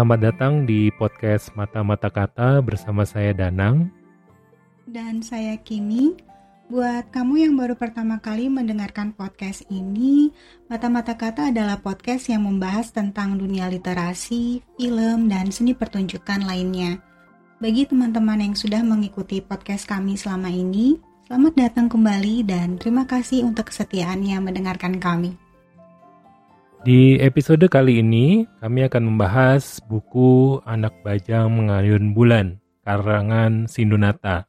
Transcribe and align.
Selamat 0.00 0.32
datang 0.32 0.64
di 0.64 0.88
podcast 0.96 1.52
Mata-Mata 1.52 2.08
Kata 2.08 2.64
bersama 2.64 3.04
saya 3.04 3.36
Danang. 3.36 3.92
Dan 4.88 5.20
saya 5.20 5.60
Kimi. 5.60 6.16
Buat 6.72 7.12
kamu 7.12 7.44
yang 7.44 7.52
baru 7.52 7.76
pertama 7.76 8.16
kali 8.16 8.48
mendengarkan 8.48 9.12
podcast 9.12 9.60
ini, 9.68 10.32
Mata-Mata 10.72 11.20
Kata 11.20 11.52
adalah 11.52 11.84
podcast 11.84 12.32
yang 12.32 12.48
membahas 12.48 12.96
tentang 12.96 13.36
dunia 13.36 13.68
literasi, 13.68 14.64
film, 14.80 15.28
dan 15.28 15.52
seni 15.52 15.76
pertunjukan 15.76 16.48
lainnya. 16.48 16.96
Bagi 17.60 17.84
teman-teman 17.84 18.40
yang 18.40 18.56
sudah 18.56 18.80
mengikuti 18.80 19.44
podcast 19.44 19.84
kami 19.84 20.16
selama 20.16 20.48
ini, 20.48 20.96
selamat 21.28 21.60
datang 21.60 21.92
kembali 21.92 22.48
dan 22.48 22.80
terima 22.80 23.04
kasih 23.04 23.44
untuk 23.44 23.68
kesetiaannya 23.68 24.40
mendengarkan 24.40 24.96
kami. 24.96 25.49
Di 26.80 27.20
episode 27.20 27.68
kali 27.68 28.00
ini, 28.00 28.48
kami 28.56 28.88
akan 28.88 29.12
membahas 29.12 29.84
buku 29.84 30.64
Anak 30.64 30.96
Bajang 31.04 31.52
Mengayun 31.52 32.16
Bulan, 32.16 32.56
karangan 32.88 33.68
Sindunata. 33.68 34.48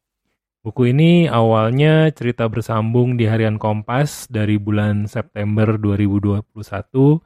Buku 0.64 0.96
ini 0.96 1.28
awalnya 1.28 2.08
cerita 2.16 2.48
bersambung 2.48 3.20
di 3.20 3.28
harian 3.28 3.60
Kompas 3.60 4.32
dari 4.32 4.56
bulan 4.56 5.12
September 5.12 5.76
2021 5.76 7.20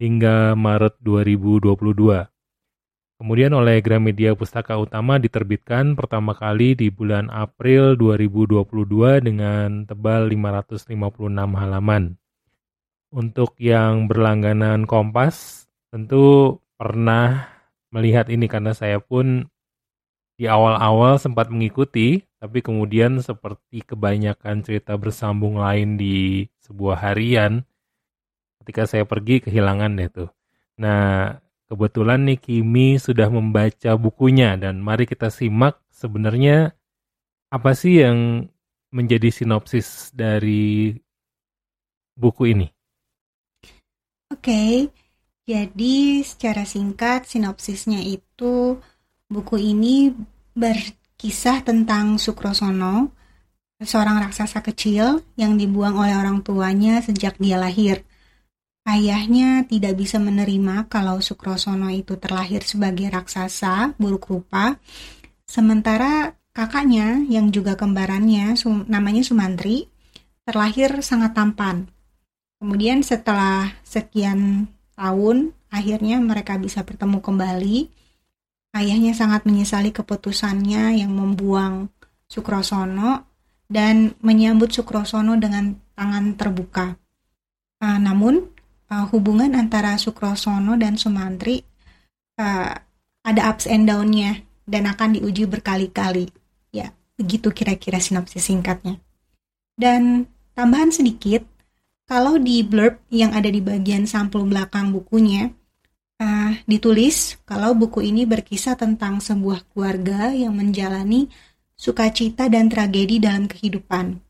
hingga 0.00 0.56
Maret 0.56 0.96
2022. 1.04 2.32
Kemudian 3.20 3.52
oleh 3.52 3.84
Gramedia 3.84 4.32
Pustaka 4.32 4.80
Utama 4.80 5.20
diterbitkan 5.20 5.92
pertama 5.92 6.32
kali 6.32 6.72
di 6.72 6.88
bulan 6.88 7.28
April 7.28 8.00
2022 8.00 8.64
dengan 9.28 9.84
tebal 9.84 10.32
556 10.32 10.88
halaman. 11.52 12.16
Untuk 13.08 13.56
yang 13.56 14.04
berlangganan 14.04 14.84
Kompas 14.84 15.64
tentu 15.88 16.58
pernah 16.76 17.48
melihat 17.88 18.28
ini 18.28 18.44
karena 18.46 18.76
saya 18.76 19.00
pun 19.00 19.48
di 20.38 20.46
awal-awal 20.46 21.18
sempat 21.18 21.48
mengikuti, 21.50 22.22
tapi 22.38 22.62
kemudian 22.62 23.18
seperti 23.18 23.82
kebanyakan 23.82 24.62
cerita 24.62 24.94
bersambung 24.94 25.58
lain 25.58 25.98
di 25.98 26.46
sebuah 26.62 27.10
harian, 27.10 27.64
ketika 28.62 28.86
saya 28.86 29.02
pergi 29.08 29.42
kehilangan 29.42 29.98
deh 29.98 30.10
tuh. 30.12 30.30
Nah, 30.78 31.34
Kebetulan 31.68 32.24
nih 32.24 32.40
Kimi 32.40 32.96
sudah 32.96 33.28
membaca 33.28 33.92
bukunya 34.00 34.56
dan 34.56 34.80
mari 34.80 35.04
kita 35.04 35.28
simak 35.28 35.76
sebenarnya 35.92 36.72
apa 37.52 37.76
sih 37.76 38.00
yang 38.00 38.48
menjadi 38.88 39.28
sinopsis 39.28 40.08
dari 40.16 40.96
buku 42.16 42.56
ini. 42.56 42.72
Oke, 44.38 44.94
jadi 45.50 46.22
secara 46.22 46.62
singkat 46.62 47.26
sinopsisnya 47.26 47.98
itu 47.98 48.78
buku 49.26 49.58
ini 49.58 50.14
berkisah 50.54 51.66
tentang 51.66 52.22
Sukrosono, 52.22 53.10
seorang 53.82 54.22
raksasa 54.22 54.62
kecil 54.62 55.26
yang 55.34 55.58
dibuang 55.58 55.98
oleh 55.98 56.14
orang 56.14 56.46
tuanya 56.46 57.02
sejak 57.02 57.34
dia 57.42 57.58
lahir. 57.58 58.06
Ayahnya 58.86 59.66
tidak 59.66 59.98
bisa 59.98 60.22
menerima 60.22 60.86
kalau 60.86 61.18
Sukrosono 61.18 61.90
itu 61.90 62.14
terlahir 62.14 62.62
sebagai 62.62 63.10
raksasa 63.10 63.98
buruk 63.98 64.30
rupa, 64.30 64.78
sementara 65.50 66.38
kakaknya 66.54 67.26
yang 67.26 67.50
juga 67.50 67.74
kembarannya 67.74 68.54
namanya 68.86 69.22
Sumantri 69.26 69.90
terlahir 70.46 71.02
sangat 71.02 71.34
tampan. 71.34 71.90
Kemudian 72.58 73.06
setelah 73.06 73.70
sekian 73.86 74.66
tahun, 74.98 75.54
akhirnya 75.70 76.18
mereka 76.18 76.58
bisa 76.58 76.82
bertemu 76.82 77.22
kembali. 77.22 77.78
Ayahnya 78.74 79.14
sangat 79.14 79.46
menyesali 79.46 79.94
keputusannya 79.94 80.98
yang 81.00 81.14
membuang 81.14 81.88
Sukrosono 82.28 83.24
dan 83.70 84.12
menyambut 84.20 84.74
Sukrosono 84.74 85.38
dengan 85.40 85.78
tangan 85.96 86.36
terbuka. 86.36 86.98
Uh, 87.78 87.98
namun 88.02 88.50
uh, 88.90 89.06
hubungan 89.14 89.54
antara 89.54 89.94
Sukrosono 89.96 90.74
dan 90.76 90.98
Sumantri 90.98 91.62
uh, 92.42 92.74
ada 93.22 93.40
ups 93.48 93.70
and 93.70 93.86
down-nya 93.86 94.42
dan 94.68 94.84
akan 94.88 95.16
diuji 95.16 95.48
berkali-kali. 95.48 96.28
Ya, 96.74 96.92
begitu 97.16 97.52
kira-kira 97.52 98.02
sinopsis 98.02 98.44
singkatnya. 98.44 99.00
Dan 99.78 100.26
tambahan 100.52 100.92
sedikit, 100.92 101.44
kalau 102.08 102.40
di 102.40 102.64
blurb 102.64 102.96
yang 103.12 103.36
ada 103.36 103.52
di 103.52 103.60
bagian 103.60 104.08
sampul 104.08 104.48
belakang 104.48 104.96
bukunya, 104.96 105.52
uh, 106.16 106.56
ditulis 106.64 107.36
kalau 107.44 107.76
buku 107.76 108.08
ini 108.08 108.24
berkisah 108.24 108.80
tentang 108.80 109.20
sebuah 109.20 109.68
keluarga 109.70 110.32
yang 110.32 110.56
menjalani 110.56 111.28
sukacita 111.76 112.48
dan 112.48 112.72
tragedi 112.72 113.20
dalam 113.20 113.44
kehidupan. 113.44 114.24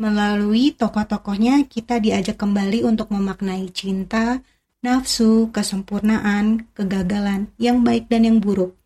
Melalui 0.00 0.72
tokoh-tokohnya, 0.72 1.68
kita 1.68 2.00
diajak 2.00 2.40
kembali 2.40 2.88
untuk 2.88 3.12
memaknai 3.12 3.68
cinta, 3.68 4.40
nafsu, 4.80 5.52
kesempurnaan, 5.52 6.72
kegagalan, 6.72 7.52
yang 7.60 7.84
baik 7.84 8.08
dan 8.08 8.24
yang 8.24 8.40
buruk. 8.40 8.80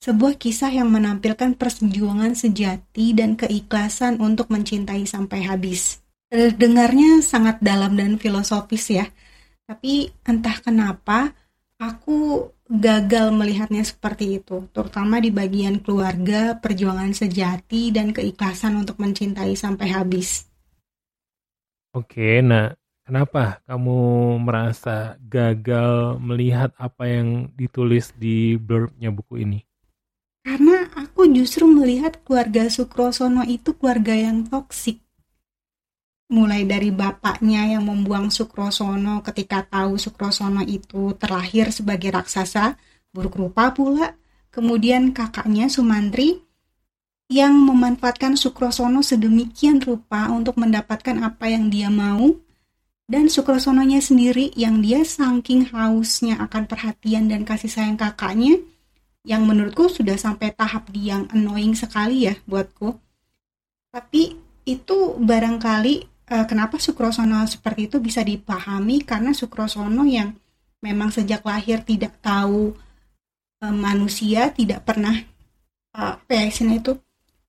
Sebuah 0.00 0.40
kisah 0.40 0.72
yang 0.72 0.88
menampilkan 0.88 1.56
perjuangan 1.60 2.32
sejati 2.32 3.12
dan 3.12 3.36
keikhlasan 3.36 4.20
untuk 4.24 4.48
mencintai 4.48 5.04
sampai 5.04 5.44
habis. 5.44 6.03
Dengarnya 6.32 7.22
sangat 7.22 7.62
dalam 7.62 7.94
dan 7.94 8.18
filosofis 8.18 8.90
ya, 8.90 9.06
tapi 9.68 10.10
entah 10.26 10.58
kenapa 10.58 11.30
aku 11.78 12.50
gagal 12.64 13.28
melihatnya 13.28 13.84
seperti 13.84 14.40
itu, 14.40 14.64
terutama 14.72 15.20
di 15.20 15.28
bagian 15.28 15.84
keluarga, 15.84 16.56
perjuangan 16.56 17.12
sejati, 17.12 17.92
dan 17.92 18.10
keikhlasan 18.16 18.80
untuk 18.80 18.96
mencintai 18.96 19.52
sampai 19.52 19.92
habis. 19.92 20.48
Oke, 21.92 22.40
nah 22.40 22.72
kenapa 23.04 23.60
kamu 23.68 24.00
merasa 24.40 25.20
gagal 25.20 26.16
melihat 26.18 26.72
apa 26.80 27.04
yang 27.04 27.52
ditulis 27.52 28.10
di 28.16 28.56
blurbnya 28.56 29.12
buku 29.12 29.44
ini? 29.44 29.60
Karena 30.40 30.88
aku 30.96 31.28
justru 31.30 31.68
melihat 31.68 32.24
keluarga 32.24 32.66
Sukrosono 32.72 33.44
itu 33.44 33.76
keluarga 33.76 34.16
yang 34.16 34.48
toksik. 34.48 35.03
Mulai 36.34 36.66
dari 36.66 36.90
bapaknya 36.90 37.78
yang 37.78 37.86
membuang 37.86 38.34
Sukrosono 38.34 39.22
ketika 39.22 39.62
tahu 39.62 39.94
Sukrosono 39.94 40.66
itu 40.66 41.14
terlahir 41.14 41.70
sebagai 41.70 42.10
raksasa, 42.10 42.74
buruk 43.14 43.38
rupa 43.38 43.70
pula. 43.70 44.18
Kemudian 44.50 45.14
kakaknya 45.14 45.70
Sumantri 45.70 46.42
yang 47.30 47.54
memanfaatkan 47.54 48.34
Sukrosono 48.34 49.00
sedemikian 49.00 49.78
rupa 49.78 50.28
untuk 50.28 50.58
mendapatkan 50.60 51.22
apa 51.22 51.48
yang 51.48 51.70
dia 51.72 51.88
mau 51.88 52.34
dan 53.04 53.28
Sukrosononya 53.28 54.00
sendiri 54.00 54.52
yang 54.56 54.80
dia 54.80 55.04
saking 55.04 55.72
hausnya 55.72 56.40
akan 56.40 56.64
perhatian 56.64 57.28
dan 57.28 57.44
kasih 57.44 57.68
sayang 57.68 58.00
kakaknya 58.00 58.60
yang 59.24 59.44
menurutku 59.44 59.88
sudah 59.88 60.16
sampai 60.20 60.52
tahap 60.52 60.88
yang 60.92 61.28
annoying 61.32 61.72
sekali 61.72 62.28
ya 62.28 62.36
buatku 62.44 62.96
tapi 63.92 64.36
itu 64.64 65.16
barangkali 65.20 66.13
uh, 66.30 66.44
kenapa 66.48 66.80
Sukrosono 66.80 67.44
seperti 67.48 67.90
itu 67.90 67.96
bisa 67.98 68.20
dipahami 68.24 69.02
karena 69.02 69.32
Sukrosono 69.32 70.04
yang 70.08 70.36
memang 70.84 71.08
sejak 71.08 71.44
lahir 71.44 71.80
tidak 71.84 72.16
tahu 72.20 72.76
uh, 73.64 73.74
manusia 73.74 74.52
tidak 74.52 74.84
pernah 74.84 75.16
uh, 75.96 76.18
ya 76.28 76.44
itu 76.50 76.98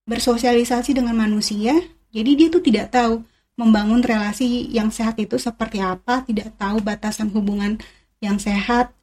bersosialisasi 0.06 0.94
dengan 0.94 1.18
manusia, 1.18 1.74
jadi 2.14 2.30
dia 2.38 2.48
tuh 2.48 2.62
tidak 2.62 2.94
tahu 2.94 3.26
membangun 3.58 4.00
relasi 4.00 4.70
yang 4.70 4.94
sehat 4.94 5.18
itu 5.18 5.34
seperti 5.36 5.82
apa, 5.82 6.22
tidak 6.22 6.54
tahu 6.54 6.78
batasan 6.78 7.28
hubungan 7.34 7.82
yang 8.22 8.38
sehat 8.38 8.94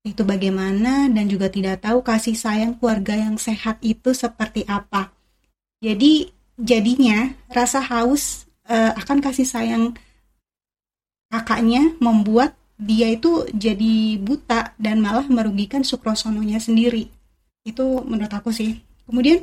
itu 0.00 0.24
bagaimana, 0.24 1.12
dan 1.12 1.28
juga 1.28 1.52
tidak 1.52 1.84
tahu 1.84 2.00
kasih 2.00 2.32
sayang 2.32 2.72
keluarga 2.80 3.12
yang 3.14 3.36
sehat 3.36 3.76
itu 3.84 4.16
seperti 4.16 4.64
apa. 4.64 5.12
Jadi 5.84 6.32
jadinya 6.56 7.36
rasa 7.52 7.84
haus 7.84 8.45
uh, 8.66 8.92
akan 8.98 9.18
kasih 9.22 9.46
sayang 9.46 9.94
kakaknya 11.32 11.94
membuat 11.98 12.54
dia 12.76 13.08
itu 13.08 13.48
jadi 13.50 14.20
buta 14.20 14.76
dan 14.76 15.00
malah 15.00 15.24
merugikan 15.26 15.82
Sukrosononya 15.82 16.60
sendiri. 16.60 17.08
Itu 17.64 18.04
menurut 18.04 18.30
aku 18.30 18.52
sih. 18.52 18.84
Kemudian 19.08 19.42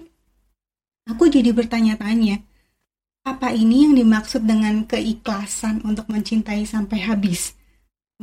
Aku 1.04 1.28
jadi 1.28 1.52
bertanya-tanya, 1.52 2.40
apa 3.28 3.52
ini 3.52 3.84
yang 3.84 3.94
dimaksud 4.00 4.48
dengan 4.48 4.88
keikhlasan 4.88 5.84
untuk 5.84 6.08
mencintai 6.08 6.64
sampai 6.64 7.04
habis? 7.04 7.60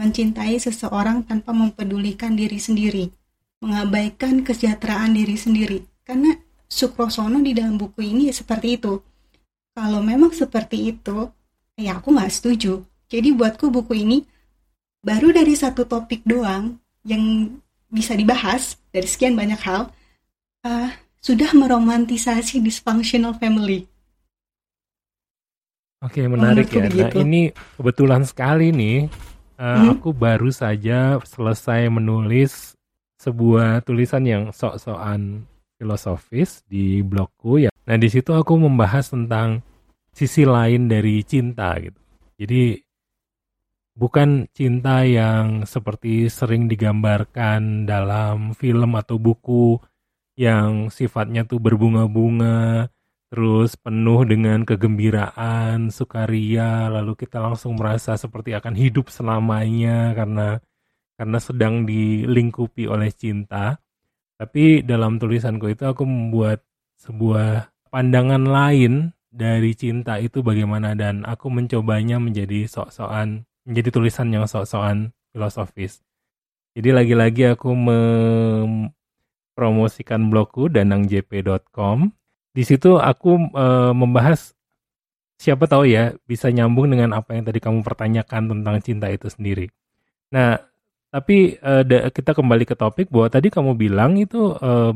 Mencintai 0.01 0.57
seseorang 0.57 1.29
tanpa 1.29 1.53
mempedulikan 1.53 2.33
diri 2.33 2.57
sendiri, 2.57 3.13
mengabaikan 3.61 4.41
kesejahteraan 4.41 5.13
diri 5.13 5.37
sendiri. 5.37 5.79
Karena 6.01 6.33
Sukrosono 6.65 7.45
di 7.45 7.53
dalam 7.53 7.77
buku 7.77 8.01
ini 8.01 8.33
seperti 8.33 8.81
itu. 8.81 8.97
Kalau 9.81 10.05
memang 10.05 10.29
seperti 10.37 10.93
itu, 10.93 11.33
ya 11.81 11.97
aku 11.97 12.13
nggak 12.13 12.29
setuju. 12.29 12.85
Jadi 13.09 13.33
buatku 13.33 13.73
buku 13.73 14.05
ini 14.05 14.21
baru 15.01 15.33
dari 15.33 15.57
satu 15.57 15.89
topik 15.89 16.21
doang 16.29 16.77
yang 17.09 17.49
bisa 17.89 18.13
dibahas 18.13 18.77
dari 18.93 19.09
sekian 19.09 19.33
banyak 19.33 19.57
hal 19.65 19.89
uh, 20.69 20.93
sudah 21.25 21.57
meromantisasi 21.57 22.61
dysfunctional 22.61 23.33
family. 23.41 23.89
Oke, 26.05 26.29
menarik 26.29 26.69
ya. 26.69 26.85
Nah, 26.85 27.17
ini 27.17 27.49
kebetulan 27.81 28.29
sekali 28.29 28.77
nih, 28.77 29.09
uh, 29.57 29.65
hmm? 29.65 29.97
aku 29.97 30.13
baru 30.13 30.53
saja 30.53 31.17
selesai 31.25 31.89
menulis 31.89 32.77
sebuah 33.17 33.81
tulisan 33.89 34.29
yang 34.29 34.45
sok-sokan 34.53 35.49
filosofis 35.81 36.61
di 36.69 37.01
blogku 37.01 37.65
ya. 37.65 37.73
Nah, 37.89 37.97
di 37.97 38.13
situ 38.13 38.37
aku 38.37 38.61
membahas 38.61 39.09
tentang 39.09 39.65
sisi 40.21 40.45
lain 40.45 40.85
dari 40.85 41.25
cinta 41.25 41.73
gitu. 41.81 41.97
Jadi 42.37 42.77
bukan 43.97 44.45
cinta 44.53 45.01
yang 45.09 45.65
seperti 45.65 46.29
sering 46.29 46.69
digambarkan 46.69 47.89
dalam 47.89 48.53
film 48.53 49.01
atau 49.01 49.17
buku 49.17 49.81
yang 50.37 50.93
sifatnya 50.93 51.49
tuh 51.49 51.57
berbunga-bunga, 51.57 52.93
terus 53.33 53.81
penuh 53.81 54.29
dengan 54.29 54.69
kegembiraan, 54.69 55.89
sukaria, 55.89 56.93
lalu 56.93 57.17
kita 57.17 57.41
langsung 57.41 57.81
merasa 57.81 58.17
seperti 58.21 58.53
akan 58.53 58.77
hidup 58.77 59.09
selamanya 59.09 60.13
karena 60.13 60.61
karena 61.17 61.39
sedang 61.41 61.89
dilingkupi 61.89 62.85
oleh 62.89 63.09
cinta. 63.13 63.81
Tapi 64.37 64.85
dalam 64.85 65.21
tulisanku 65.21 65.69
itu 65.69 65.85
aku 65.85 66.05
membuat 66.05 66.65
sebuah 66.97 67.69
pandangan 67.93 68.45
lain 68.45 69.13
dari 69.31 69.79
cinta 69.79 70.19
itu 70.19 70.43
bagaimana 70.43 70.99
dan 70.99 71.23
aku 71.23 71.47
mencobanya 71.49 72.19
menjadi 72.19 72.67
sok-sokan 72.67 73.47
menjadi 73.63 73.95
tulisan 73.95 74.35
yang 74.35 74.51
sok-sokan 74.51 75.15
filosofis. 75.31 76.03
Jadi 76.75 76.91
lagi-lagi 76.91 77.55
aku 77.55 77.71
mempromosikan 77.75 80.31
blogku 80.31 80.69
danangjp.com. 80.71 82.11
Di 82.51 82.67
situ 82.67 82.99
aku 82.99 83.39
e, 83.55 83.95
membahas 83.95 84.55
siapa 85.41 85.65
tahu 85.71 85.87
ya 85.89 86.13
bisa 86.27 86.51
nyambung 86.53 86.93
dengan 86.93 87.17
apa 87.17 87.33
yang 87.33 87.49
tadi 87.49 87.57
kamu 87.63 87.81
pertanyakan 87.81 88.53
tentang 88.53 88.77
cinta 88.85 89.09
itu 89.09 89.33
sendiri. 89.33 89.73
Nah, 90.35 90.61
tapi 91.09 91.57
uh, 91.65 91.81
kita 92.13 92.37
kembali 92.37 92.69
ke 92.69 92.77
topik 92.77 93.09
bahwa 93.09 93.33
tadi 93.33 93.49
kamu 93.49 93.73
bilang 93.75 94.21
itu 94.21 94.53
uh, 94.61 94.93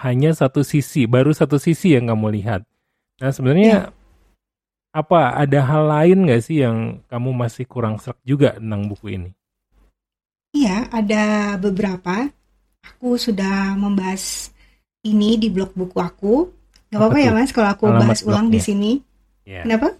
hanya 0.00 0.30
satu 0.32 0.62
sisi, 0.62 1.10
baru 1.10 1.34
satu 1.34 1.58
sisi 1.58 1.98
yang 1.98 2.06
kamu 2.08 2.38
lihat. 2.38 2.62
Nah 3.20 3.30
sebenarnya 3.30 3.92
ya. 3.92 3.94
apa 4.96 5.36
ada 5.36 5.60
hal 5.62 5.86
lain 5.86 6.26
nggak 6.26 6.42
sih 6.42 6.64
yang 6.64 7.04
kamu 7.06 7.30
masih 7.36 7.68
kurang 7.68 8.00
serak 8.00 8.18
juga 8.24 8.56
tentang 8.56 8.88
buku 8.88 9.12
ini? 9.12 9.30
Iya, 10.50 10.90
ada 10.90 11.54
beberapa. 11.62 12.26
Aku 12.82 13.14
sudah 13.14 13.78
membahas 13.78 14.50
ini 15.06 15.38
di 15.38 15.46
blog 15.52 15.76
buku 15.78 16.00
aku. 16.00 16.50
Gak 16.90 16.98
apa-apa 16.98 17.22
ya 17.22 17.30
mas 17.30 17.54
kalau 17.54 17.70
aku 17.70 17.86
alamat 17.86 18.02
bahas 18.02 18.26
blognya. 18.26 18.34
ulang 18.34 18.50
di 18.50 18.58
sini. 18.58 18.98
Ya. 19.46 19.62
Kenapa? 19.62 19.94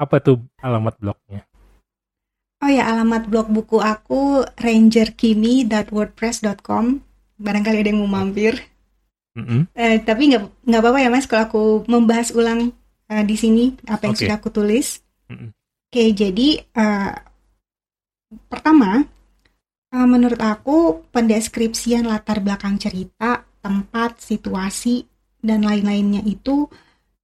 Apa 0.00 0.24
tuh 0.24 0.40
alamat 0.64 0.96
blognya? 0.96 1.44
Oh 2.64 2.72
ya, 2.72 2.88
alamat 2.96 3.28
blog 3.28 3.52
buku 3.52 3.76
aku 3.76 4.40
rangerkimi.wordpress.com. 4.56 7.04
Barangkali 7.36 7.84
ada 7.84 7.92
yang 7.92 8.08
mau 8.08 8.08
mampir. 8.08 8.56
Mm 9.34 9.44
-hmm. 9.44 9.62
uh, 9.74 9.96
tapi 10.06 10.22
nggak 10.30 10.42
nggak 10.62 10.80
apa-apa 10.80 10.98
ya 11.02 11.10
mas 11.10 11.26
kalau 11.26 11.42
aku 11.42 11.64
membahas 11.90 12.30
ulang 12.30 12.70
uh, 13.10 13.24
di 13.26 13.34
sini 13.34 13.74
apa 13.90 14.06
yang 14.06 14.14
okay. 14.14 14.22
sudah 14.26 14.36
aku 14.38 14.50
tulis. 14.54 15.02
Mm 15.26 15.36
-hmm. 15.36 15.48
Oke, 15.50 15.90
okay, 15.90 16.08
jadi 16.14 16.48
uh, 16.74 17.14
pertama 18.46 19.02
uh, 19.90 20.06
menurut 20.06 20.38
aku 20.38 21.06
pendeskripsian 21.10 22.06
latar 22.06 22.42
belakang 22.42 22.78
cerita, 22.78 23.42
tempat, 23.62 24.22
situasi 24.22 25.06
dan 25.42 25.66
lain-lainnya 25.66 26.22
itu 26.26 26.66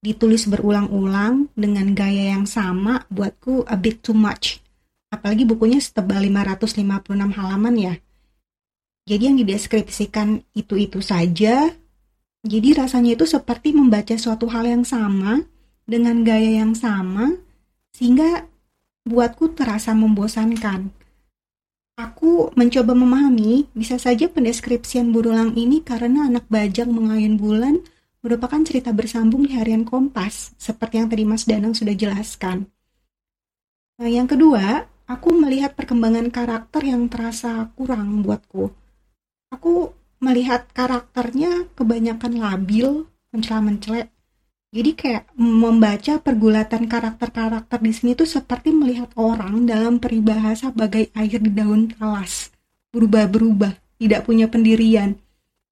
ditulis 0.00 0.50
berulang-ulang 0.50 1.50
dengan 1.54 1.92
gaya 1.94 2.34
yang 2.34 2.46
sama 2.48 3.04
buatku 3.12 3.68
a 3.68 3.76
bit 3.76 4.00
too 4.00 4.16
much 4.16 4.60
apalagi 5.10 5.42
bukunya 5.42 5.82
setebal 5.82 6.22
556 6.22 7.36
halaman 7.36 7.74
ya. 7.76 7.94
Jadi 9.10 9.22
yang 9.26 9.36
dideskripsikan 9.42 10.38
itu-itu 10.54 11.02
saja. 11.02 11.74
Jadi 12.40 12.72
rasanya 12.72 13.12
itu 13.20 13.28
seperti 13.28 13.76
membaca 13.76 14.16
suatu 14.16 14.48
hal 14.48 14.64
yang 14.64 14.84
sama 14.84 15.44
dengan 15.84 16.24
gaya 16.24 16.64
yang 16.64 16.72
sama 16.72 17.36
sehingga 17.92 18.48
buatku 19.04 19.52
terasa 19.52 19.92
membosankan. 19.92 20.88
Aku 22.00 22.48
mencoba 22.56 22.96
memahami, 22.96 23.68
bisa 23.76 24.00
saja 24.00 24.24
pendeskripsian 24.32 25.12
berulang 25.12 25.52
ini 25.52 25.84
karena 25.84 26.32
anak 26.32 26.48
bajang 26.48 26.88
mengayun 26.88 27.36
bulan 27.36 27.76
merupakan 28.24 28.60
cerita 28.64 28.92
bersambung 28.96 29.44
di 29.44 29.52
harian 29.52 29.84
Kompas, 29.84 30.56
seperti 30.56 30.96
yang 30.96 31.08
tadi 31.12 31.24
Mas 31.28 31.44
Danang 31.44 31.76
sudah 31.76 31.92
jelaskan. 31.92 32.68
Nah, 34.00 34.08
yang 34.08 34.24
kedua, 34.24 34.88
aku 35.04 35.28
melihat 35.36 35.76
perkembangan 35.76 36.32
karakter 36.32 36.88
yang 36.88 37.04
terasa 37.12 37.68
kurang 37.76 38.24
buatku. 38.24 38.72
Aku 39.52 39.92
melihat 40.20 40.68
karakternya 40.76 41.66
kebanyakan 41.74 42.38
labil, 42.38 43.08
mencela-mencelek. 43.32 44.12
Jadi 44.70 44.90
kayak 44.94 45.34
membaca 45.34 46.22
pergulatan 46.22 46.86
karakter-karakter 46.86 47.82
di 47.82 47.90
sini 47.90 48.14
tuh 48.14 48.28
seperti 48.28 48.70
melihat 48.70 49.10
orang 49.18 49.66
dalam 49.66 49.98
peribahasa 49.98 50.70
bagai 50.70 51.10
air 51.18 51.40
di 51.42 51.50
daun 51.50 51.90
talas. 51.90 52.54
Berubah-berubah, 52.94 53.98
tidak 53.98 54.30
punya 54.30 54.46
pendirian. 54.46 55.18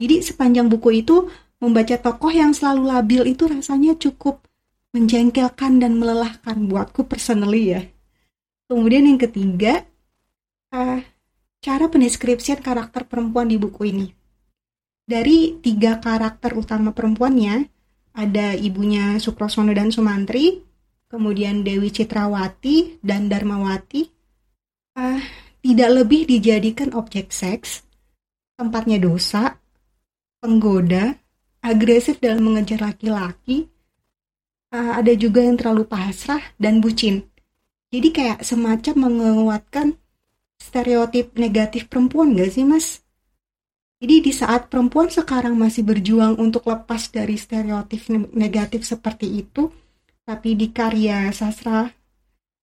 Jadi 0.03 0.19
sepanjang 0.27 0.67
buku 0.67 1.06
itu 1.06 1.31
membaca 1.62 1.95
tokoh 1.95 2.35
yang 2.35 2.50
selalu 2.50 2.91
labil 2.91 3.23
itu 3.31 3.47
rasanya 3.47 3.95
cukup 3.95 4.43
menjengkelkan 4.91 5.79
dan 5.79 5.95
melelahkan 5.95 6.67
buatku 6.67 7.06
personally 7.06 7.79
ya. 7.79 7.83
Kemudian 8.67 9.06
yang 9.06 9.21
ketiga, 9.23 9.87
uh, 10.75 10.99
cara 11.62 11.87
pendeskripsian 11.87 12.59
karakter 12.59 13.06
perempuan 13.06 13.47
di 13.47 13.62
buku 13.62 13.95
ini. 13.95 14.18
Dari 15.09 15.57
tiga 15.65 15.97
karakter 16.05 16.53
utama 16.53 16.93
perempuannya, 16.93 17.65
ada 18.12 18.53
ibunya 18.53 19.17
Sukrosono 19.17 19.73
dan 19.73 19.88
Sumantri, 19.88 20.61
kemudian 21.09 21.65
Dewi 21.65 21.88
Citrawati 21.88 23.00
dan 23.00 23.33
Darmawati, 23.33 24.05
uh, 25.00 25.17
tidak 25.65 25.91
lebih 26.05 26.29
dijadikan 26.29 26.93
objek 26.93 27.33
seks, 27.33 27.88
tempatnya 28.61 29.00
dosa, 29.00 29.57
penggoda, 30.45 31.17
agresif 31.65 32.21
dalam 32.21 32.45
mengejar 32.45 32.85
laki-laki, 32.85 33.65
uh, 34.77 34.93
ada 34.93 35.17
juga 35.17 35.41
yang 35.41 35.57
terlalu 35.57 35.88
pasrah 35.88 36.53
dan 36.61 36.85
bucin. 36.85 37.25
Jadi 37.88 38.12
kayak 38.12 38.45
semacam 38.45 39.09
menguatkan 39.09 39.97
stereotip 40.61 41.33
negatif 41.41 41.88
perempuan 41.88 42.37
gak 42.37 42.53
sih 42.53 42.69
mas? 42.69 43.08
Jadi 43.99 44.14
di 44.23 44.33
saat 44.33 44.71
perempuan 44.71 45.11
sekarang 45.11 45.59
masih 45.59 45.83
berjuang 45.83 46.38
untuk 46.38 46.71
lepas 46.71 47.11
dari 47.11 47.35
stereotip 47.35 48.07
negatif 48.31 48.87
seperti 48.87 49.43
itu, 49.43 49.75
tapi 50.23 50.55
di 50.55 50.71
karya 50.71 51.35
sastra 51.35 51.90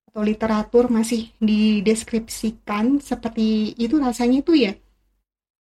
atau 0.07 0.21
literatur 0.23 0.87
masih 0.87 1.27
dideskripsikan 1.43 3.03
seperti 3.03 3.75
itu 3.75 3.99
rasanya 3.99 4.39
itu 4.39 4.53
ya 4.55 4.71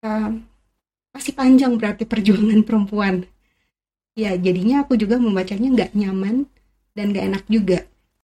uh, 0.05 0.29
masih 1.09 1.33
panjang 1.33 1.73
berarti 1.73 2.05
perjuangan 2.05 2.61
perempuan. 2.67 3.25
Ya 4.13 4.37
jadinya 4.37 4.85
aku 4.85 4.93
juga 4.93 5.17
membacanya 5.17 5.73
nggak 5.73 5.91
nyaman 5.97 6.45
dan 6.93 7.05
nggak 7.09 7.25
enak 7.33 7.43
juga 7.49 7.79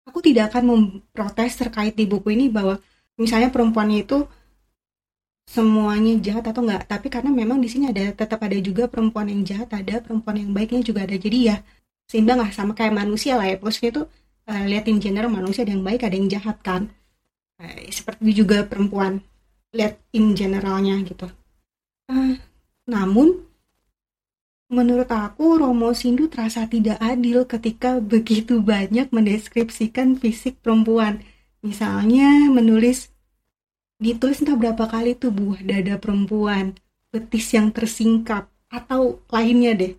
aku 0.08 0.24
tidak 0.24 0.50
akan 0.50 0.64
memprotes 0.64 1.60
terkait 1.60 1.92
di 1.92 2.08
buku 2.08 2.32
ini 2.32 2.48
bahwa 2.48 2.80
misalnya 3.20 3.52
perempuannya 3.52 4.08
itu 4.08 4.24
semuanya 5.48 6.12
jahat 6.20 6.44
atau 6.52 6.60
enggak. 6.60 6.84
Tapi 6.84 7.08
karena 7.08 7.32
memang 7.32 7.58
di 7.64 7.68
sini 7.72 7.88
ada 7.88 8.12
tetap 8.12 8.40
ada 8.44 8.58
juga 8.60 8.84
perempuan 8.92 9.32
yang 9.32 9.42
jahat 9.48 9.72
ada 9.72 10.04
perempuan 10.04 10.36
yang 10.36 10.50
baiknya 10.52 10.84
juga 10.84 11.08
ada. 11.08 11.16
Jadi 11.16 11.38
ya 11.48 11.56
seimbang 12.04 12.44
lah 12.44 12.50
sama 12.52 12.76
kayak 12.76 12.92
manusia 12.92 13.40
lah 13.40 13.48
ya. 13.48 13.56
Maksudnya 13.56 13.90
itu 13.96 14.02
uh, 14.52 14.64
liatin 14.68 14.98
general 15.00 15.32
manusia 15.32 15.64
ada 15.64 15.72
yang 15.72 15.84
baik 15.88 16.04
ada 16.04 16.16
yang 16.20 16.28
jahat 16.28 16.60
kan. 16.60 16.92
Uh, 17.56 17.88
seperti 17.88 18.30
juga 18.36 18.68
perempuan. 18.68 19.24
Lihat 19.72 19.96
in 20.12 20.36
generalnya 20.36 21.00
gitu. 21.08 21.28
Uh, 22.12 22.36
namun 22.84 23.48
Menurut 24.68 25.08
aku, 25.08 25.56
Romo 25.56 25.96
Sindu 25.96 26.28
terasa 26.28 26.68
tidak 26.68 27.00
adil 27.00 27.48
ketika 27.48 28.04
begitu 28.04 28.60
banyak 28.60 29.08
mendeskripsikan 29.08 30.20
fisik 30.20 30.60
perempuan. 30.60 31.24
Misalnya 31.64 32.52
menulis, 32.52 33.08
ditulis 33.98 34.38
entah 34.42 34.54
berapa 34.54 34.86
kali 34.86 35.18
tuh 35.18 35.34
buah 35.34 35.60
dada 35.62 35.98
perempuan, 35.98 36.74
betis 37.10 37.50
yang 37.54 37.74
tersingkap, 37.74 38.46
atau 38.70 39.22
lainnya 39.30 39.74
deh. 39.74 39.94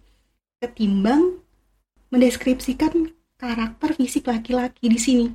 Ketimbang 0.59 1.39
mendeskripsikan 2.11 3.13
karakter 3.39 3.95
fisik 3.95 4.27
laki-laki 4.27 4.91
di 4.91 4.99
sini. 4.99 5.27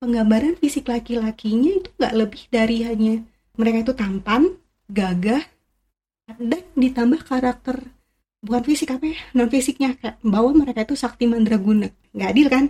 Penggambaran 0.00 0.56
fisik 0.56 0.88
laki-lakinya 0.88 1.70
itu 1.78 1.88
nggak 1.96 2.14
lebih 2.16 2.42
dari 2.48 2.84
hanya 2.84 3.22
mereka 3.56 3.90
itu 3.90 3.92
tampan, 3.94 4.42
gagah, 4.88 5.44
dan 6.40 6.62
ditambah 6.74 7.26
karakter 7.26 7.82
bukan 8.42 8.62
fisik 8.66 8.90
apa 8.90 9.06
ya 9.14 9.18
non 9.38 9.46
fisiknya 9.46 9.94
kayak 9.94 10.18
bahwa 10.26 10.50
mereka 10.66 10.82
itu 10.82 10.98
sakti 10.98 11.30
mandraguna 11.30 11.94
nggak 12.10 12.28
adil 12.34 12.46
kan 12.50 12.64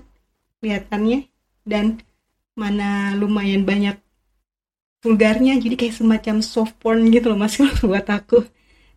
kelihatannya 0.61 1.19
dan 1.65 2.05
mana 2.53 3.17
lumayan 3.17 3.65
banyak 3.65 3.97
vulgarnya 5.02 5.59
jadi 5.59 5.75
kayak 5.75 5.99
semacam 5.99 6.37
soft 6.40 6.78
porn 6.78 7.11
gitu 7.11 7.35
loh 7.35 7.38
mas 7.38 7.59
buat 7.82 8.06
aku 8.06 8.47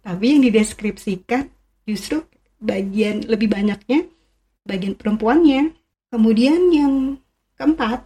tapi 0.06 0.26
yang 0.38 0.42
dideskripsikan 0.46 1.50
justru 1.90 2.22
bagian 2.62 3.26
lebih 3.26 3.50
banyaknya 3.50 4.06
bagian 4.64 4.94
perempuannya 4.94 5.74
kemudian 6.14 6.72
yang 6.72 6.94
keempat 7.58 8.06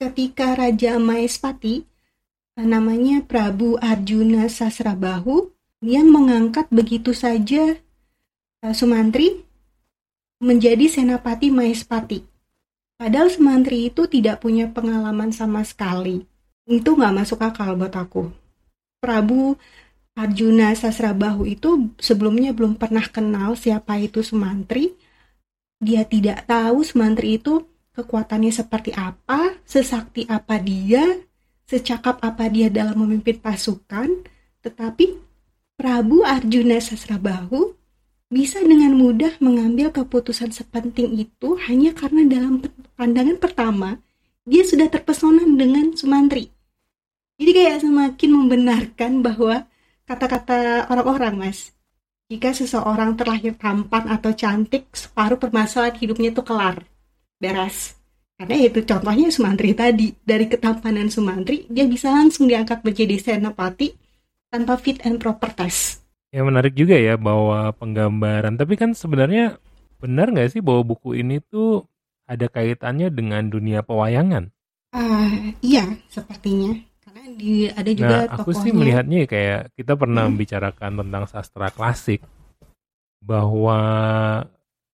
ketika 0.00 0.56
Raja 0.56 0.96
Maespati 0.96 1.84
namanya 2.56 3.24
Prabu 3.24 3.80
Arjuna 3.80 4.48
Sasrabahu 4.48 5.52
yang 5.80 6.12
mengangkat 6.12 6.68
begitu 6.68 7.16
saja 7.16 7.76
uh, 8.60 8.74
Sumantri 8.76 9.44
menjadi 10.40 10.88
senapati 10.88 11.52
Maespati. 11.52 12.24
Padahal 13.00 13.32
Sumantri 13.32 13.88
itu 13.88 14.04
tidak 14.08 14.44
punya 14.44 14.68
pengalaman 14.68 15.32
sama 15.32 15.64
sekali. 15.64 16.24
Itu 16.68 16.96
nggak 16.98 17.14
masuk 17.14 17.40
akal 17.40 17.76
buat 17.78 17.94
aku. 17.94 18.28
Prabu 19.00 19.56
Arjuna 20.12 20.76
Sasrabahu 20.76 21.48
itu 21.48 21.88
sebelumnya 21.96 22.52
belum 22.52 22.76
pernah 22.76 23.06
kenal 23.06 23.56
siapa 23.56 23.96
itu 23.96 24.20
Sumantri. 24.20 24.92
Dia 25.80 26.04
tidak 26.04 26.44
tahu 26.44 26.84
Sumantri 26.84 27.40
itu 27.40 27.64
kekuatannya 27.96 28.52
seperti 28.52 28.92
apa, 28.92 29.56
sesakti 29.64 30.28
apa 30.28 30.60
dia, 30.60 31.24
secakap 31.64 32.20
apa 32.20 32.50
dia 32.52 32.68
dalam 32.68 33.00
memimpin 33.00 33.40
pasukan, 33.40 34.26
tetapi 34.60 35.16
Prabu 35.80 36.26
Arjuna 36.28 36.76
Sasrabahu 36.76 37.72
bisa 38.30 38.60
dengan 38.62 38.94
mudah 38.94 39.40
mengambil 39.40 39.90
keputusan 39.90 40.52
sepenting 40.54 41.16
itu 41.18 41.56
hanya 41.66 41.90
karena 41.96 42.28
dalam 42.28 42.62
pandangan 42.94 43.40
pertama 43.40 43.98
dia 44.50 44.66
sudah 44.66 44.90
terpesona 44.90 45.46
dengan 45.46 45.94
Sumantri. 45.94 46.50
Jadi 47.38 47.50
kayak 47.54 47.86
semakin 47.86 48.30
membenarkan 48.34 49.12
bahwa 49.22 49.70
kata-kata 50.04 50.90
orang-orang 50.90 51.34
mas, 51.38 51.70
jika 52.26 52.50
seseorang 52.50 53.14
terlahir 53.14 53.54
tampan 53.54 54.10
atau 54.10 54.34
cantik, 54.34 54.90
separuh 54.90 55.38
permasalahan 55.38 55.94
hidupnya 55.94 56.34
itu 56.34 56.42
kelar, 56.42 56.82
beres. 57.38 57.94
Karena 58.34 58.56
itu 58.56 58.80
contohnya 58.86 59.28
Sumantri 59.34 59.74
tadi, 59.74 60.14
dari 60.22 60.50
ketampanan 60.50 61.10
Sumantri, 61.10 61.70
dia 61.70 61.90
bisa 61.90 62.10
langsung 62.10 62.50
diangkat 62.50 62.82
menjadi 62.86 63.16
senopati 63.18 63.94
tanpa 64.50 64.78
fit 64.78 64.98
and 65.06 65.18
proper 65.18 65.50
test. 65.54 66.02
Ya 66.30 66.46
menarik 66.46 66.78
juga 66.78 66.94
ya 66.94 67.18
bahwa 67.18 67.74
penggambaran. 67.74 68.54
Tapi 68.54 68.78
kan 68.78 68.94
sebenarnya 68.94 69.58
benar 69.98 70.30
nggak 70.30 70.54
sih 70.54 70.62
bahwa 70.62 70.86
buku 70.86 71.18
ini 71.18 71.42
tuh 71.42 71.89
ada 72.30 72.46
kaitannya 72.46 73.10
dengan 73.10 73.50
dunia 73.50 73.82
pewayangan? 73.82 74.54
Uh, 74.94 75.50
iya, 75.58 75.82
sepertinya. 76.06 76.78
Karena 77.02 77.26
di, 77.34 77.66
ada 77.66 77.90
juga 77.90 78.16
nah, 78.30 78.38
aku 78.38 78.54
tokohnya. 78.54 78.62
sih 78.62 78.70
melihatnya 78.70 79.18
kayak 79.26 79.60
kita 79.74 79.98
pernah 79.98 80.22
hmm. 80.24 80.30
membicarakan 80.30 80.92
tentang 81.02 81.24
sastra 81.26 81.74
klasik 81.74 82.22
bahwa 83.18 83.80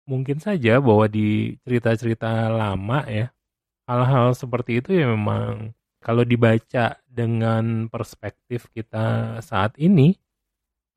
mungkin 0.04 0.44
saja 0.44 0.84
bahwa 0.84 1.08
di 1.08 1.56
cerita-cerita 1.64 2.52
lama 2.52 3.08
ya 3.08 3.32
hal-hal 3.88 4.36
seperti 4.36 4.84
itu 4.84 4.92
ya 4.92 5.08
memang 5.08 5.72
kalau 6.04 6.28
dibaca 6.28 7.00
dengan 7.08 7.88
perspektif 7.88 8.68
kita 8.76 9.40
saat 9.40 9.78
ini 9.80 10.18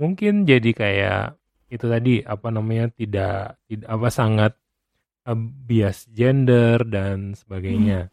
mungkin 0.00 0.42
jadi 0.42 0.70
kayak 0.74 1.24
itu 1.70 1.86
tadi 1.86 2.14
apa 2.26 2.48
namanya 2.50 2.90
tidak 2.92 3.60
tidak 3.70 3.88
apa 3.88 4.08
sangat 4.10 4.52
bias 5.32 6.04
gender 6.12 6.84
dan 6.84 7.32
sebagainya. 7.32 8.12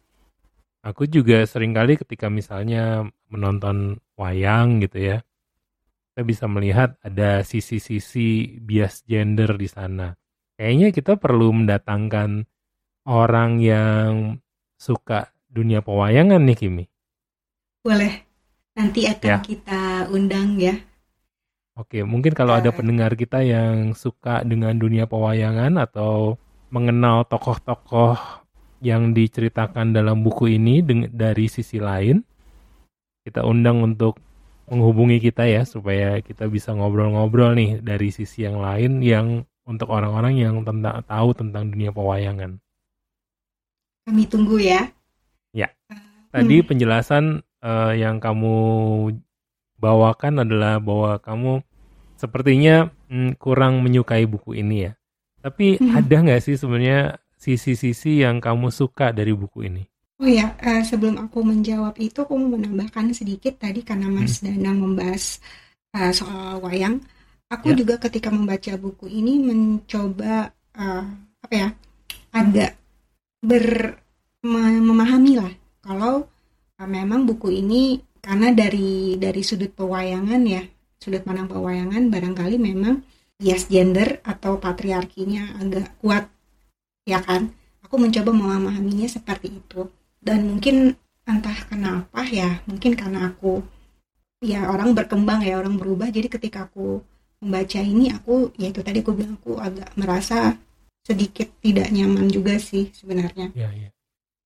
Aku 0.88 1.04
juga 1.06 1.44
sering 1.44 1.76
kali 1.76 2.00
ketika 2.00 2.32
misalnya 2.32 3.04
menonton 3.28 4.00
wayang 4.16 4.80
gitu 4.82 4.98
ya, 4.98 5.18
kita 6.10 6.24
bisa 6.24 6.44
melihat 6.48 6.96
ada 7.04 7.44
sisi-sisi 7.44 8.58
bias 8.58 9.04
gender 9.04 9.54
di 9.60 9.68
sana. 9.68 10.16
Kayaknya 10.56 10.88
kita 10.90 11.12
perlu 11.20 11.52
mendatangkan 11.52 12.48
orang 13.06 13.62
yang 13.62 14.40
suka 14.74 15.30
dunia 15.46 15.84
pewayangan 15.84 16.42
nih 16.42 16.56
Kimi? 16.58 16.84
Boleh. 17.84 18.32
Nanti 18.72 19.04
akan 19.04 19.28
ya. 19.28 19.38
kita 19.44 20.08
undang 20.08 20.56
ya. 20.56 20.72
Oke, 21.76 22.04
mungkin 22.04 22.36
kalau 22.36 22.52
uh, 22.56 22.60
ada 22.60 22.68
pendengar 22.72 23.16
kita 23.16 23.40
yang 23.40 23.96
suka 23.96 24.44
dengan 24.44 24.76
dunia 24.76 25.08
pewayangan 25.08 25.80
atau 25.80 26.36
mengenal 26.72 27.28
tokoh-tokoh 27.28 28.16
yang 28.82 29.12
diceritakan 29.12 29.92
dalam 29.92 30.24
buku 30.24 30.56
ini 30.56 30.80
dari 31.12 31.46
sisi 31.46 31.78
lain, 31.78 32.24
kita 33.22 33.44
undang 33.44 33.84
untuk 33.84 34.18
menghubungi 34.66 35.20
kita 35.20 35.44
ya 35.44 35.62
supaya 35.68 36.18
kita 36.24 36.48
bisa 36.48 36.72
ngobrol-ngobrol 36.72 37.52
nih 37.52 37.84
dari 37.84 38.08
sisi 38.08 38.48
yang 38.48 38.58
lain 38.58 39.04
yang 39.04 39.44
untuk 39.68 39.92
orang-orang 39.92 40.40
yang 40.40 40.64
tentang 40.64 41.04
tahu 41.04 41.28
tentang 41.36 41.70
dunia 41.70 41.92
pewayangan. 41.94 42.58
Kami 44.08 44.26
tunggu 44.26 44.58
ya. 44.58 44.90
Ya. 45.54 45.70
Tadi 46.32 46.64
hmm. 46.64 46.66
penjelasan 46.66 47.24
uh, 47.62 47.92
yang 47.94 48.18
kamu 48.18 48.56
bawakan 49.78 50.42
adalah 50.42 50.82
bahwa 50.82 51.20
kamu 51.22 51.52
sepertinya 52.18 52.90
mm, 53.10 53.38
kurang 53.38 53.82
menyukai 53.84 54.26
buku 54.26 54.58
ini 54.58 54.90
ya. 54.90 54.92
Tapi 55.42 55.76
hmm. 55.76 55.98
ada 55.98 56.16
nggak 56.22 56.40
sih 56.40 56.54
sebenarnya 56.54 57.18
sisi-sisi 57.34 58.22
yang 58.22 58.38
kamu 58.38 58.70
suka 58.70 59.10
dari 59.10 59.34
buku 59.34 59.66
ini? 59.66 59.82
Oh 60.22 60.30
ya, 60.30 60.54
uh, 60.62 60.82
sebelum 60.86 61.18
aku 61.18 61.42
menjawab 61.42 61.98
itu, 61.98 62.22
aku 62.22 62.38
mau 62.38 62.54
menambahkan 62.54 63.10
sedikit 63.10 63.58
tadi 63.58 63.82
karena 63.82 64.06
Mas 64.06 64.38
hmm. 64.38 64.54
Danang 64.54 64.78
membahas 64.78 65.42
uh, 65.98 66.14
soal 66.14 66.62
wayang. 66.62 67.02
Aku 67.50 67.74
ya. 67.74 67.82
juga 67.82 67.98
ketika 67.98 68.30
membaca 68.30 68.72
buku 68.78 69.10
ini 69.10 69.42
mencoba 69.42 70.54
uh, 70.78 71.04
apa 71.42 71.54
ya, 71.58 71.68
agak 72.30 72.78
ber 73.42 73.98
memahami 74.42 75.38
lah 75.38 75.52
kalau 75.82 76.26
uh, 76.78 76.88
memang 76.88 77.26
buku 77.26 77.62
ini 77.62 77.98
karena 78.22 78.54
dari 78.54 79.18
dari 79.18 79.42
sudut 79.42 79.74
pewayangan 79.74 80.42
ya 80.46 80.62
sudut 80.98 81.26
pandang 81.26 81.50
pewayangan 81.50 82.06
barangkali 82.10 82.56
memang 82.58 83.02
bias 83.42 83.66
gender 83.66 84.22
atau 84.22 84.62
patriarkinya 84.62 85.58
agak 85.58 85.90
kuat 85.98 86.30
ya 87.02 87.18
kan 87.18 87.50
aku 87.82 87.98
mencoba 87.98 88.30
memahaminya 88.30 89.10
seperti 89.10 89.58
itu 89.58 89.90
dan 90.22 90.46
mungkin 90.46 90.94
entah 91.26 91.58
kenapa 91.66 92.22
ya 92.30 92.62
mungkin 92.70 92.94
karena 92.94 93.34
aku 93.34 93.66
ya 94.42 94.70
orang 94.70 94.94
berkembang 94.94 95.42
ya 95.42 95.58
orang 95.58 95.74
berubah 95.74 96.10
jadi 96.14 96.30
ketika 96.30 96.70
aku 96.70 97.02
membaca 97.42 97.82
ini 97.82 98.14
aku 98.14 98.54
ya 98.54 98.70
itu 98.70 98.86
tadi 98.86 99.02
aku 99.02 99.18
bilang 99.18 99.34
aku 99.42 99.58
agak 99.58 99.90
merasa 99.98 100.54
sedikit 101.02 101.50
tidak 101.58 101.90
nyaman 101.90 102.30
juga 102.30 102.54
sih 102.62 102.94
sebenarnya 102.94 103.50
ya, 103.58 103.70
ya. 103.74 103.90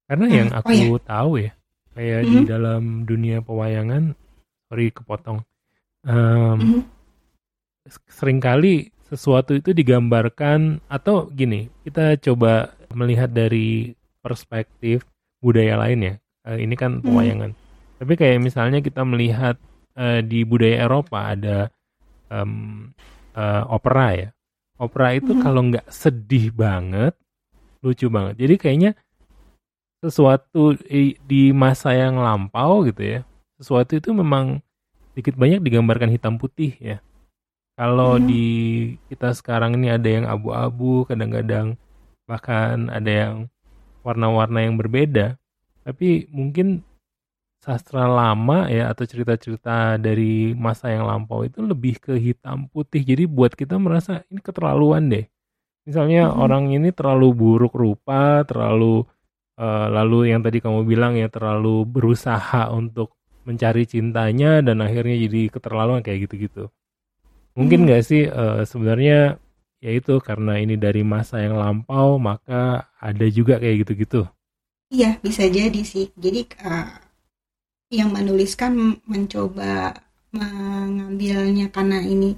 karena 0.08 0.24
nah, 0.24 0.32
yang 0.32 0.48
aku 0.56 0.68
oh 0.72 0.96
ya. 0.96 1.04
tahu 1.04 1.30
ya 1.44 1.52
kayak 1.92 2.20
mm 2.24 2.28
-hmm. 2.28 2.32
di 2.32 2.40
dalam 2.48 2.82
dunia 3.04 3.38
pewayangan 3.44 4.16
sorry 4.68 4.88
kepotong 4.88 5.44
um, 6.08 6.56
mm 6.56 6.56
-hmm. 6.56 6.80
Sering 8.06 8.42
kali 8.42 8.90
sesuatu 9.06 9.54
itu 9.54 9.70
digambarkan 9.70 10.82
atau 10.90 11.30
gini 11.30 11.70
kita 11.86 12.18
coba 12.18 12.74
melihat 12.90 13.30
dari 13.30 13.94
perspektif 14.18 15.06
budaya 15.38 15.78
lain 15.78 16.00
ya. 16.02 16.14
Uh, 16.46 16.58
ini 16.58 16.74
kan 16.78 17.02
pewayangan. 17.02 17.54
Mm 17.54 17.58
-hmm. 17.58 17.98
tapi 18.02 18.12
kayak 18.14 18.38
misalnya 18.42 18.78
kita 18.82 19.02
melihat 19.02 19.56
uh, 19.98 20.20
di 20.22 20.42
budaya 20.42 20.86
Eropa 20.86 21.34
ada 21.34 21.70
um, 22.30 22.90
uh, 23.34 23.62
opera 23.70 24.06
ya. 24.14 24.28
Opera 24.78 25.14
itu 25.14 25.30
mm 25.30 25.36
-hmm. 25.38 25.44
kalau 25.44 25.60
nggak 25.70 25.86
sedih 25.90 26.50
banget 26.54 27.14
lucu 27.82 28.10
banget. 28.10 28.34
Jadi 28.42 28.54
kayaknya 28.58 28.90
sesuatu 30.06 30.76
di 31.26 31.50
masa 31.50 31.96
yang 31.96 32.20
lampau 32.20 32.84
gitu 32.86 33.02
ya 33.02 33.20
sesuatu 33.56 33.96
itu 33.96 34.12
memang 34.12 34.60
sedikit 35.12 35.34
banyak 35.40 35.64
digambarkan 35.64 36.12
hitam 36.12 36.36
putih 36.36 36.76
ya 36.76 37.00
kalau 37.76 38.16
hmm. 38.16 38.24
di 38.26 38.46
kita 39.12 39.36
sekarang 39.36 39.76
ini 39.76 39.92
ada 39.92 40.08
yang 40.08 40.26
abu-abu 40.26 41.04
kadang-kadang 41.04 41.76
bahkan 42.26 42.90
ada 42.90 43.10
yang 43.12 43.34
warna-warna 44.02 44.66
yang 44.66 44.74
berbeda 44.80 45.36
tapi 45.86 46.26
mungkin 46.32 46.82
sastra 47.62 48.10
lama 48.10 48.66
ya 48.66 48.90
atau 48.90 49.06
cerita-cerita 49.06 50.00
dari 50.00 50.54
masa 50.54 50.90
yang 50.90 51.06
lampau 51.06 51.46
itu 51.46 51.62
lebih 51.62 52.02
ke 52.02 52.14
hitam 52.18 52.66
putih 52.70 53.02
jadi 53.02 53.28
buat 53.28 53.54
kita 53.54 53.78
merasa 53.78 54.26
ini 54.32 54.42
keterlaluan 54.42 55.06
deh 55.12 55.26
misalnya 55.86 56.32
hmm. 56.32 56.36
orang 56.42 56.64
ini 56.74 56.90
terlalu 56.90 57.30
buruk 57.36 57.76
rupa 57.76 58.42
terlalu 58.42 59.06
uh, 59.60 59.86
lalu 59.92 60.32
yang 60.32 60.40
tadi 60.40 60.58
kamu 60.60 60.84
bilang 60.84 61.14
ya 61.16 61.28
terlalu 61.28 61.84
berusaha 61.84 62.72
untuk 62.72 63.16
mencari 63.46 63.86
cintanya 63.86 64.60
dan 64.60 64.82
akhirnya 64.82 65.16
jadi 65.22 65.48
keterlaluan 65.54 66.02
kayak 66.02 66.26
gitu-gitu. 66.26 66.66
Mungkin 67.58 67.78
Hmm. 67.78 67.88
nggak 67.88 68.02
sih 68.08 68.22
eh, 68.28 68.60
sebenarnya 68.70 69.18
ya 69.84 69.90
itu 70.00 70.14
karena 70.28 70.52
ini 70.64 70.74
dari 70.84 71.02
masa 71.14 71.36
yang 71.44 71.56
lampau 71.62 72.08
maka 72.28 72.88
ada 73.08 73.26
juga 73.38 73.54
kayak 73.62 73.76
gitu-gitu. 73.86 74.22
Iya, 74.94 75.10
bisa 75.24 75.44
jadi 75.56 75.80
sih. 75.92 76.06
Jadi 76.24 76.40
eh, 76.70 76.86
yang 77.98 78.10
menuliskan 78.16 78.72
mencoba 79.10 79.94
mengambilnya 80.34 81.66
karena 81.74 81.98
ini 82.14 82.30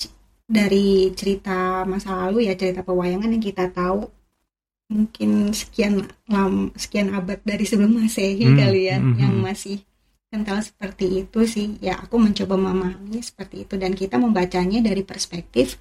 c- 0.00 0.12
dari 0.56 1.12
cerita 1.18 1.84
masa 1.92 2.10
lalu 2.26 2.38
ya, 2.48 2.54
cerita 2.60 2.80
pewayangan 2.88 3.32
yang 3.34 3.44
kita 3.48 3.64
tahu 3.78 4.00
mungkin 4.94 5.30
sekian 5.60 5.94
lam 6.34 6.54
sekian 6.84 7.08
abad 7.18 7.38
dari 7.50 7.64
sebelum 7.70 7.92
Masehi 8.00 8.44
Hmm, 8.44 8.56
kali 8.60 8.80
ya, 8.90 8.98
hmm, 8.98 9.12
yang 9.22 9.34
hmm. 9.34 9.46
masih 9.46 9.76
kental 10.36 10.60
seperti 10.60 11.24
itu 11.24 11.48
sih. 11.48 11.80
Ya, 11.80 11.96
aku 11.96 12.20
mencoba 12.20 12.60
memahami 12.60 13.24
seperti 13.24 13.64
itu 13.64 13.80
dan 13.80 13.96
kita 13.96 14.20
membacanya 14.20 14.84
dari 14.84 15.00
perspektif 15.00 15.80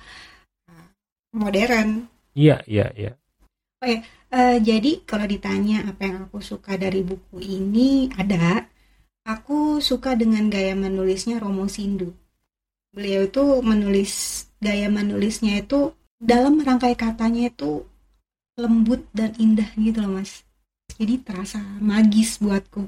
eh, 0.71 0.87
modern. 1.35 2.07
Iya, 2.31 2.63
iya, 2.63 2.87
iya. 2.95 3.11
Eh, 3.85 4.57
jadi 4.63 5.05
kalau 5.05 5.27
ditanya 5.27 5.85
apa 5.85 6.01
yang 6.07 6.17
aku 6.25 6.39
suka 6.39 6.79
dari 6.79 7.03
buku 7.03 7.37
ini 7.43 8.09
ada, 8.15 8.65
aku 9.27 9.83
suka 9.83 10.15
dengan 10.15 10.47
gaya 10.49 10.73
menulisnya 10.73 11.37
Romo 11.37 11.69
Sindu. 11.69 12.15
Beliau 12.95 13.27
itu 13.27 13.43
menulis 13.59 14.45
gaya 14.63 14.87
menulisnya 14.87 15.59
itu 15.59 15.91
dalam 16.15 16.57
merangkai 16.63 16.95
katanya 16.95 17.51
itu 17.51 17.83
lembut 18.55 19.03
dan 19.11 19.35
indah 19.35 19.67
gitu 19.75 19.99
loh 19.99 20.19
mas. 20.19 20.47
Jadi 20.95 21.19
terasa 21.21 21.59
magis 21.83 22.39
buatku. 22.39 22.87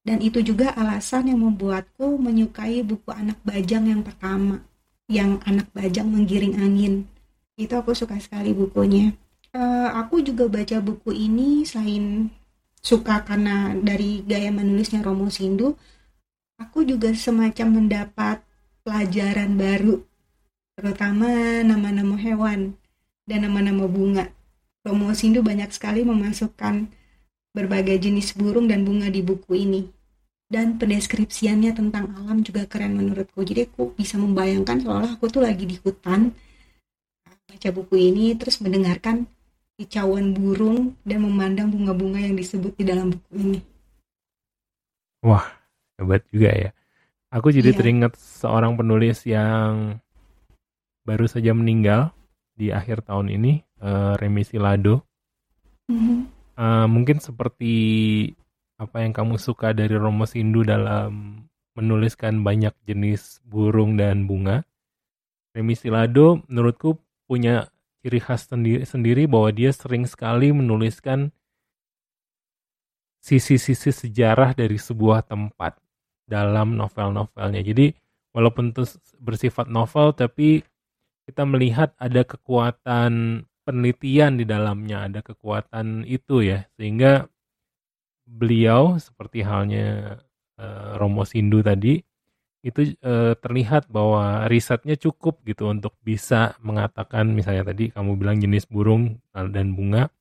Dan 0.00 0.24
itu 0.24 0.40
juga 0.40 0.72
alasan 0.72 1.28
yang 1.28 1.44
membuatku 1.44 2.16
menyukai 2.16 2.80
buku 2.80 3.12
anak 3.12 3.36
bajang 3.44 3.84
yang 3.84 4.00
pertama, 4.00 4.64
yang 5.12 5.36
anak 5.44 5.68
bajang 5.76 6.08
menggiring 6.08 6.56
angin. 6.56 7.04
Itu 7.60 7.76
aku 7.76 7.92
suka 7.92 8.16
sekali 8.16 8.56
bukunya. 8.56 9.12
Eh, 9.50 9.88
aku 9.92 10.22
juga 10.22 10.46
baca 10.46 10.78
buku 10.78 11.10
ini 11.10 11.66
selain 11.66 12.30
suka 12.80 13.20
karena 13.26 13.76
dari 13.76 14.24
gaya 14.24 14.48
menulisnya 14.48 15.04
Romo 15.04 15.28
Sindu, 15.28 15.76
aku 16.56 16.86
juga 16.86 17.12
semacam 17.12 17.82
mendapat 17.82 18.40
pelajaran 18.86 19.58
baru, 19.58 20.00
terutama 20.78 21.60
nama-nama 21.66 22.16
hewan 22.16 22.78
dan 23.28 23.44
nama-nama 23.44 23.84
bunga. 23.84 24.32
Romo 24.86 25.12
Sindu 25.12 25.44
banyak 25.44 25.68
sekali 25.74 26.06
memasukkan 26.06 26.88
berbagai 27.50 27.98
jenis 27.98 28.34
burung 28.38 28.70
dan 28.70 28.86
bunga 28.86 29.10
di 29.10 29.20
buku 29.22 29.52
ini. 29.54 29.82
Dan 30.50 30.82
pendeskripsiannya 30.82 31.70
tentang 31.78 32.10
alam 32.18 32.42
juga 32.42 32.66
keren 32.66 32.98
menurutku. 32.98 33.46
Jadi 33.46 33.70
aku 33.70 33.94
bisa 33.94 34.18
membayangkan 34.18 34.82
seolah 34.82 35.10
aku 35.14 35.30
tuh 35.30 35.46
lagi 35.46 35.62
di 35.62 35.78
hutan 35.78 36.34
baca 37.50 37.68
buku 37.74 37.94
ini 37.98 38.38
terus 38.38 38.62
mendengarkan 38.62 39.26
kicauan 39.74 40.34
burung 40.34 40.94
dan 41.02 41.26
memandang 41.26 41.70
bunga-bunga 41.70 42.22
yang 42.22 42.38
disebut 42.38 42.72
di 42.78 42.84
dalam 42.86 43.10
buku 43.10 43.32
ini. 43.38 43.60
Hebat 46.00 46.24
juga 46.32 46.50
ya. 46.56 46.70
Aku 47.28 47.52
jadi 47.52 47.70
Iya. 47.70 47.78
teringat 47.78 48.16
seorang 48.16 48.74
penulis 48.74 49.22
yang 49.28 50.00
baru 51.04 51.28
saja 51.28 51.52
meninggal 51.52 52.10
di 52.56 52.72
akhir 52.72 53.04
tahun 53.04 53.28
ini, 53.28 53.52
eh, 53.84 54.12
Remi 54.16 54.42
Silado. 54.42 55.04
Eh, 56.60 56.86
mungkin 56.92 57.24
seperti 57.24 57.72
apa 58.76 59.00
yang 59.00 59.16
kamu 59.16 59.40
suka 59.40 59.72
dari 59.72 59.96
Romo 59.96 60.28
Sindu 60.28 60.60
dalam 60.60 61.40
menuliskan 61.72 62.44
banyak 62.44 62.76
jenis 62.84 63.40
burung 63.48 63.96
dan 63.96 64.28
bunga. 64.28 64.68
Remi 65.56 65.72
Silado 65.72 66.44
menurutku 66.52 67.00
punya 67.24 67.72
ciri 68.04 68.20
khas 68.20 68.44
sendiri, 68.44 68.84
sendiri 68.84 69.24
bahwa 69.24 69.48
dia 69.56 69.72
sering 69.72 70.04
sekali 70.04 70.52
menuliskan 70.52 71.32
sisi-sisi 73.24 73.88
sejarah 73.88 74.52
dari 74.52 74.76
sebuah 74.76 75.24
tempat 75.24 75.80
dalam 76.28 76.76
novel-novelnya. 76.76 77.64
Jadi 77.64 77.88
walaupun 78.36 78.76
itu 78.76 78.84
bersifat 79.16 79.64
novel 79.72 80.12
tapi 80.12 80.60
kita 81.24 81.48
melihat 81.48 81.96
ada 81.96 82.20
kekuatan 82.20 83.44
penelitian 83.70 84.36
di 84.36 84.44
dalamnya, 84.44 85.06
ada 85.06 85.22
kekuatan 85.22 86.02
itu 86.10 86.42
ya. 86.42 86.66
Sehingga 86.74 87.30
beliau 88.26 88.98
seperti 88.98 89.46
halnya 89.46 90.18
eh, 90.58 90.90
Romo 90.98 91.22
Sindu 91.22 91.62
tadi 91.62 92.02
itu 92.60 92.92
eh, 92.92 93.32
terlihat 93.40 93.88
bahwa 93.88 94.44
risetnya 94.50 94.98
cukup 94.98 95.40
gitu 95.48 95.70
untuk 95.70 95.96
bisa 96.04 96.58
mengatakan 96.60 97.32
misalnya 97.32 97.72
tadi 97.72 97.88
kamu 97.94 98.20
bilang 98.20 98.36
jenis 98.36 98.68
burung 98.68 99.16
dan 99.32 99.72
bunga 99.72 100.12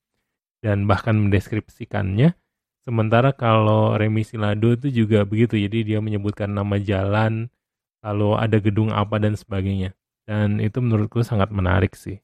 dan 0.63 0.87
bahkan 0.87 1.15
mendeskripsikannya. 1.19 2.35
Sementara 2.79 3.35
kalau 3.35 3.99
Remi 3.99 4.23
Silado 4.23 4.71
itu 4.71 4.87
juga 5.03 5.27
begitu, 5.27 5.59
jadi 5.59 5.83
dia 5.83 5.99
menyebutkan 5.99 6.47
nama 6.47 6.79
jalan, 6.79 7.51
lalu 7.99 8.29
ada 8.39 8.57
gedung 8.63 8.89
apa 8.95 9.19
dan 9.19 9.35
sebagainya. 9.35 9.95
Dan 10.23 10.63
itu 10.63 10.79
menurutku 10.79 11.19
sangat 11.25 11.51
menarik 11.51 11.95
sih. 11.97 12.23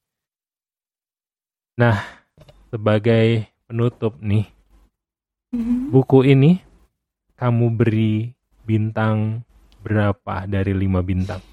Nah, 1.76 2.00
sebagai 2.72 3.52
penutup 3.68 4.16
nih, 4.24 4.48
Mhm. 5.52 5.92
buku 5.92 6.24
ini 6.24 6.64
kamu 7.36 7.76
beri 7.76 8.32
bintang 8.64 9.44
berapa 9.84 10.48
dari 10.48 10.72
lima 10.72 11.04
bintang? 11.04 11.44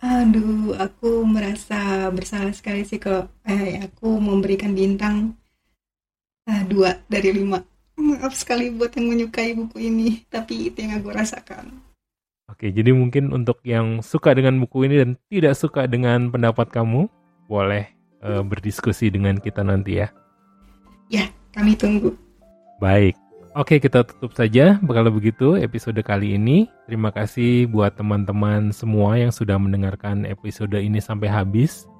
Aduh, 0.00 0.76
aku 0.76 1.24
merasa 1.24 2.08
bersalah 2.12 2.52
sekali 2.52 2.84
sih 2.84 3.00
kalau 3.00 3.32
eh, 3.48 3.80
aku 3.80 4.20
memberikan 4.20 4.76
bintang 4.76 5.40
eh, 6.44 6.60
dua 6.68 7.00
dari 7.08 7.32
lima. 7.32 7.64
Maaf 7.96 8.36
sekali 8.36 8.68
buat 8.72 8.92
yang 8.96 9.08
menyukai 9.08 9.56
buku 9.56 9.88
ini, 9.88 10.24
tapi 10.28 10.68
itu 10.68 10.84
yang 10.84 11.00
aku 11.00 11.16
rasakan. 11.16 11.80
Oke, 12.48 12.68
jadi 12.68 12.92
mungkin 12.92 13.32
untuk 13.32 13.64
yang 13.64 14.04
suka 14.04 14.36
dengan 14.36 14.60
buku 14.60 14.84
ini 14.84 15.00
dan 15.00 15.10
tidak 15.32 15.56
suka 15.56 15.88
dengan 15.88 16.28
pendapat 16.28 16.68
kamu, 16.68 17.08
boleh 17.48 17.99
eh, 18.24 18.42
berdiskusi 18.44 19.12
dengan 19.12 19.40
kita 19.40 19.60
nanti 19.64 20.00
ya. 20.00 20.08
Kami 21.50 21.74
tunggu. 21.74 22.14
Baik. 22.78 23.18
Oke, 23.58 23.82
kita 23.82 24.06
tutup 24.06 24.30
saja 24.30 24.78
kalau 24.78 25.10
begitu 25.10 25.58
episode 25.58 25.98
kali 26.06 26.38
ini. 26.38 26.70
Terima 26.86 27.10
kasih 27.10 27.66
buat 27.66 27.98
teman-teman 27.98 28.70
semua 28.70 29.18
yang 29.18 29.34
sudah 29.34 29.58
mendengarkan 29.58 30.22
episode 30.22 30.78
ini 30.78 31.02
sampai 31.02 31.26
habis. 31.26 31.90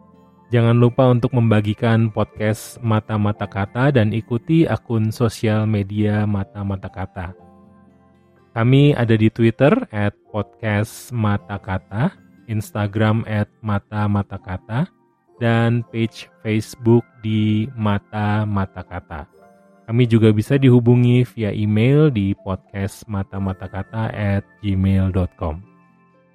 Jangan 0.54 0.78
lupa 0.78 1.10
untuk 1.10 1.34
membagikan 1.34 2.14
podcast 2.14 2.78
Mata-Mata 2.82 3.50
Kata 3.50 3.90
dan 3.90 4.14
ikuti 4.14 4.66
akun 4.66 5.10
sosial 5.10 5.66
media 5.66 6.22
Mata-Mata 6.22 6.86
Kata. 6.86 7.34
Kami 8.54 8.94
ada 8.94 9.14
di 9.18 9.30
Twitter 9.30 9.74
at 9.90 10.14
podcast 10.30 11.10
Mata 11.10 11.58
Kata, 11.58 12.14
Instagram 12.46 13.26
at 13.26 13.50
Mata 13.62 14.06
Mata 14.06 14.38
Kata, 14.38 14.86
dan 15.42 15.82
page 15.90 16.30
Facebook 16.44 17.02
di 17.24 17.66
Mata 17.74 18.46
Mata 18.46 18.86
Kata. 18.86 19.26
Kami 19.90 20.06
juga 20.06 20.30
bisa 20.30 20.54
dihubungi 20.54 21.26
via 21.34 21.50
email 21.50 22.14
di 22.14 22.30
podcastmatamatakata 22.46 24.14
at 24.14 24.46
gmail.com. 24.62 25.66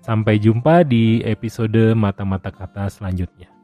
Sampai 0.03 0.43
jumpa 0.43 0.83
di 0.83 1.23
episode 1.23 1.95
Mata-Mata 1.95 2.51
Kata 2.51 2.91
selanjutnya. 2.91 3.54